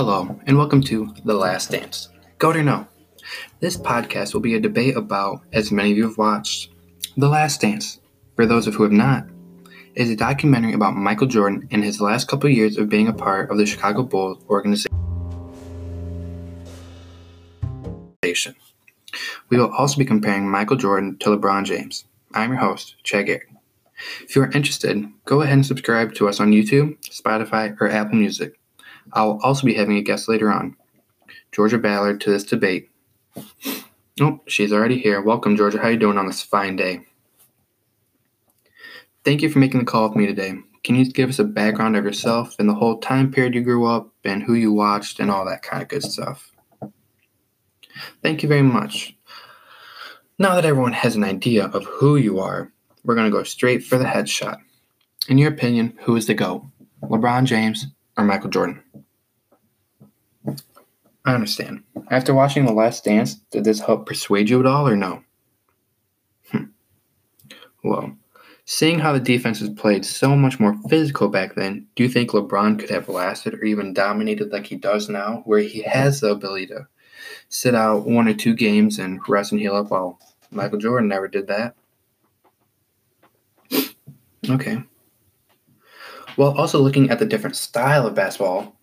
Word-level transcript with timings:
Hello, 0.00 0.38
and 0.46 0.56
welcome 0.56 0.80
to 0.82 1.12
The 1.24 1.34
Last 1.34 1.72
Dance. 1.72 2.08
Go 2.38 2.52
to 2.52 2.62
know. 2.62 2.86
This 3.58 3.76
podcast 3.76 4.32
will 4.32 4.40
be 4.40 4.54
a 4.54 4.60
debate 4.60 4.96
about, 4.96 5.40
as 5.52 5.72
many 5.72 5.90
of 5.90 5.96
you 5.96 6.06
have 6.06 6.16
watched, 6.16 6.70
The 7.16 7.28
Last 7.28 7.60
Dance. 7.62 7.98
For 8.36 8.46
those 8.46 8.68
of 8.68 8.76
who 8.76 8.84
have 8.84 8.92
not, 8.92 9.26
is 9.96 10.08
a 10.08 10.14
documentary 10.14 10.72
about 10.72 10.94
Michael 10.94 11.26
Jordan 11.26 11.66
and 11.72 11.82
his 11.82 12.00
last 12.00 12.28
couple 12.28 12.48
years 12.48 12.78
of 12.78 12.88
being 12.88 13.08
a 13.08 13.12
part 13.12 13.50
of 13.50 13.58
the 13.58 13.66
Chicago 13.66 14.04
Bulls 14.04 14.38
organization. 14.48 14.92
We 19.48 19.58
will 19.58 19.72
also 19.72 19.98
be 19.98 20.04
comparing 20.04 20.48
Michael 20.48 20.76
Jordan 20.76 21.16
to 21.18 21.30
LeBron 21.30 21.64
James. 21.64 22.04
I'm 22.32 22.52
your 22.52 22.60
host, 22.60 22.94
Chad 23.02 23.26
Garrett. 23.26 23.48
If 24.20 24.36
you 24.36 24.42
are 24.42 24.52
interested, 24.52 25.08
go 25.24 25.42
ahead 25.42 25.54
and 25.54 25.66
subscribe 25.66 26.14
to 26.14 26.28
us 26.28 26.38
on 26.38 26.52
YouTube, 26.52 26.96
Spotify, 27.10 27.76
or 27.80 27.90
Apple 27.90 28.16
Music. 28.16 28.54
I 29.12 29.24
will 29.24 29.40
also 29.42 29.66
be 29.66 29.74
having 29.74 29.96
a 29.96 30.02
guest 30.02 30.28
later 30.28 30.50
on, 30.50 30.76
Georgia 31.52 31.78
Ballard, 31.78 32.20
to 32.22 32.30
this 32.30 32.44
debate. 32.44 32.90
Oh, 34.20 34.40
she's 34.46 34.72
already 34.72 34.98
here. 34.98 35.20
Welcome, 35.20 35.56
Georgia. 35.56 35.78
How 35.78 35.88
are 35.88 35.92
you 35.92 35.98
doing 35.98 36.18
on 36.18 36.26
this 36.26 36.42
fine 36.42 36.76
day? 36.76 37.02
Thank 39.24 39.42
you 39.42 39.50
for 39.50 39.58
making 39.58 39.80
the 39.80 39.86
call 39.86 40.08
with 40.08 40.16
me 40.16 40.26
today. 40.26 40.54
Can 40.84 40.96
you 40.96 41.04
give 41.10 41.28
us 41.28 41.38
a 41.38 41.44
background 41.44 41.96
of 41.96 42.04
yourself 42.04 42.56
and 42.58 42.68
the 42.68 42.74
whole 42.74 42.98
time 42.98 43.30
period 43.30 43.54
you 43.54 43.62
grew 43.62 43.86
up 43.86 44.10
and 44.24 44.42
who 44.42 44.54
you 44.54 44.72
watched 44.72 45.20
and 45.20 45.30
all 45.30 45.44
that 45.44 45.62
kind 45.62 45.82
of 45.82 45.88
good 45.88 46.02
stuff? 46.02 46.50
Thank 48.22 48.42
you 48.42 48.48
very 48.48 48.62
much. 48.62 49.16
Now 50.38 50.54
that 50.54 50.64
everyone 50.64 50.92
has 50.92 51.16
an 51.16 51.24
idea 51.24 51.66
of 51.66 51.84
who 51.84 52.16
you 52.16 52.38
are, 52.38 52.72
we're 53.04 53.16
going 53.16 53.30
to 53.30 53.36
go 53.36 53.42
straight 53.42 53.84
for 53.84 53.98
the 53.98 54.04
headshot. 54.04 54.58
In 55.28 55.36
your 55.36 55.50
opinion, 55.50 55.98
who 56.02 56.16
is 56.16 56.26
the 56.26 56.34
GOAT? 56.34 56.64
LeBron 57.02 57.44
James 57.44 57.86
or 58.18 58.24
Michael 58.24 58.50
Jordan? 58.50 58.82
I 61.24 61.34
understand. 61.34 61.84
After 62.10 62.34
watching 62.34 62.66
The 62.66 62.72
Last 62.72 63.04
Dance, 63.04 63.34
did 63.50 63.64
this 63.64 63.80
help 63.80 64.06
persuade 64.06 64.50
you 64.50 64.60
at 64.60 64.66
all 64.66 64.88
or 64.88 64.96
no? 64.96 65.22
Hmm. 66.50 66.64
Well, 67.84 68.16
seeing 68.64 68.98
how 68.98 69.12
the 69.12 69.20
defenses 69.20 69.68
played 69.70 70.04
so 70.04 70.34
much 70.34 70.58
more 70.58 70.76
physical 70.88 71.28
back 71.28 71.54
then, 71.54 71.86
do 71.94 72.02
you 72.02 72.08
think 72.08 72.30
LeBron 72.30 72.78
could 72.78 72.90
have 72.90 73.08
lasted 73.08 73.54
or 73.54 73.64
even 73.64 73.92
dominated 73.92 74.50
like 74.50 74.66
he 74.66 74.76
does 74.76 75.08
now, 75.08 75.42
where 75.44 75.60
he 75.60 75.82
has 75.82 76.20
the 76.20 76.30
ability 76.30 76.66
to 76.68 76.88
sit 77.48 77.74
out 77.74 78.06
one 78.06 78.26
or 78.26 78.34
two 78.34 78.54
games 78.54 78.98
and 78.98 79.20
rest 79.28 79.52
and 79.52 79.60
heal 79.60 79.76
up 79.76 79.90
while 79.90 80.18
Michael 80.50 80.78
Jordan 80.78 81.08
never 81.08 81.28
did 81.28 81.46
that? 81.46 81.74
Okay. 84.48 84.82
Well, 86.38 86.56
also 86.56 86.80
looking 86.80 87.10
at 87.10 87.18
the 87.18 87.26
different 87.26 87.56
style 87.56 88.06
of 88.06 88.14
basketball, 88.14 88.76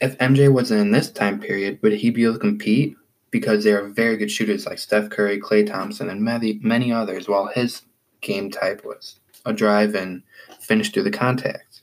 if 0.00 0.16
MJ 0.16 0.50
was 0.50 0.70
in 0.70 0.90
this 0.90 1.10
time 1.10 1.38
period, 1.38 1.78
would 1.82 1.92
he 1.92 2.08
be 2.08 2.24
able 2.24 2.32
to 2.32 2.40
compete? 2.40 2.96
Because 3.30 3.62
they 3.62 3.72
are 3.72 3.88
very 3.88 4.16
good 4.16 4.30
shooters 4.30 4.64
like 4.64 4.78
Steph 4.78 5.10
Curry, 5.10 5.38
Klay 5.38 5.66
Thompson, 5.66 6.08
and 6.08 6.22
many, 6.22 6.58
many 6.62 6.90
others, 6.90 7.28
while 7.28 7.48
his 7.48 7.82
game 8.22 8.50
type 8.50 8.86
was 8.86 9.20
a 9.44 9.52
drive 9.52 9.94
and 9.94 10.22
finish 10.60 10.90
through 10.90 11.02
the 11.02 11.10
contact. 11.10 11.82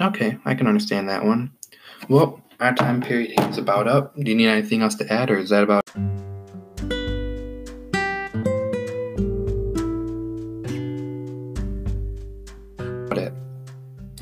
Okay, 0.00 0.38
I 0.46 0.54
can 0.54 0.66
understand 0.66 1.06
that 1.10 1.22
one. 1.22 1.52
Well, 2.08 2.40
our 2.58 2.74
time 2.74 3.02
period 3.02 3.38
is 3.50 3.58
about 3.58 3.86
up. 3.86 4.16
Do 4.16 4.30
you 4.30 4.36
need 4.36 4.48
anything 4.48 4.80
else 4.80 4.94
to 4.94 5.12
add, 5.12 5.30
or 5.30 5.36
is 5.36 5.50
that 5.50 5.62
about? 5.62 5.84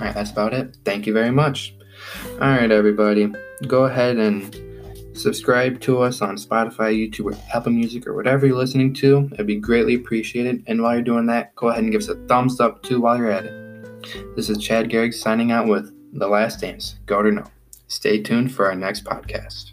All 0.05 0.09
right, 0.09 0.17
that's 0.17 0.33
about 0.33 0.53
it. 0.53 0.77
Thank 0.85 1.07
you 1.07 1.15
very 1.15 1.31
much. 1.31 1.75
All 2.33 2.51
right, 2.51 2.71
everybody, 2.71 3.33
go 3.67 3.85
ahead 3.85 4.19
and 4.19 4.55
subscribe 5.17 5.81
to 5.81 6.03
us 6.03 6.21
on 6.21 6.37
Spotify, 6.37 6.93
YouTube, 6.93 7.33
or 7.33 7.39
Apple 7.55 7.73
Music, 7.73 8.07
or 8.07 8.13
whatever 8.13 8.47
you're 8.47 8.55
listening 8.59 8.93
to. 8.97 9.31
It'd 9.33 9.47
be 9.47 9.57
greatly 9.57 9.95
appreciated. 9.95 10.63
And 10.67 10.83
while 10.83 10.93
you're 10.93 11.03
doing 11.03 11.25
that, 11.29 11.55
go 11.55 11.69
ahead 11.69 11.85
and 11.85 11.91
give 11.91 12.03
us 12.03 12.09
a 12.09 12.17
thumbs 12.27 12.61
up 12.61 12.83
too 12.83 13.01
while 13.01 13.17
you're 13.17 13.31
at 13.31 13.47
it. 13.47 14.37
This 14.37 14.51
is 14.51 14.59
Chad 14.59 14.91
Garrick 14.91 15.15
signing 15.15 15.53
out 15.53 15.69
with 15.69 15.91
The 16.13 16.29
Last 16.29 16.61
Dance. 16.61 16.97
Go 17.07 17.21
or 17.21 17.33
no. 17.33 17.45
Stay 17.89 18.21
tuned 18.21 18.53
for 18.53 18.67
our 18.67 18.75
next 18.75 19.07
podcast. 19.07 19.71